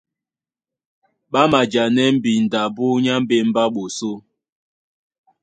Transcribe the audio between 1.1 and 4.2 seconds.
Ɓá majanɛ́ mbindo abú nyá mbémbé á ɓosó.